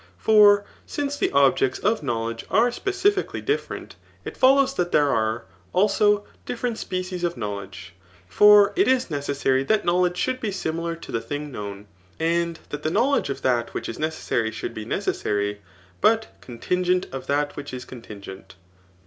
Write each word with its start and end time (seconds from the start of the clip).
For 0.17 0.65
since 0.87 1.15
the 1.15 1.29
objects 1.31 1.77
of 1.77 2.01
knowledge 2.01 2.43
are 2.49 2.71
specifically 2.71 3.39
different, 3.39 3.97
it 4.25 4.35
follows, 4.35 4.73
that 4.73 4.91
there 4.91 5.09
are, 5.11 5.45
also, 5.73 6.25
different 6.43 6.79
species 6.79 7.23
of 7.23 7.35
knowledg£i 7.35 7.89
For 8.27 8.73
it 8.75 8.87
is 8.87 9.11
necessary 9.11 9.63
that 9.65 9.85
knowledge 9.85 10.17
sliould 10.25 10.39
be 10.41 10.51
similar 10.51 10.95
to 10.95 11.11
the 11.11 11.21
tiling 11.21 11.51
knowx^ 11.51 11.85
and 12.19 12.57
that 12.69 12.81
the 12.81 12.89
knowledge 12.89 13.29
of 13.29 13.43
that 13.43 13.75
which 13.75 13.87
is 13.87 13.99
necessary 13.99 14.49
should 14.49 14.73
be 14.73 14.85
necessary, 14.85 15.61
but 16.01 16.29
contingent 16.41 17.05
of 17.11 17.27
that 17.27 17.55
which 17.55 17.71
is 17.71 17.85
contingent. 17.85 18.55